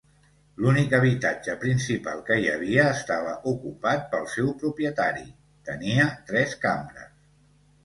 L'únic 0.63 0.93
habitatge 0.99 1.53
principal 1.63 2.23
que 2.29 2.37
hi 2.45 2.49
havia 2.53 2.87
estava 2.95 3.35
ocupat 3.53 4.09
pel 4.15 4.27
seu 4.39 4.51
propietari; 4.65 5.25
tenia 5.71 6.11
tres 6.33 6.59
cambres. 6.67 7.09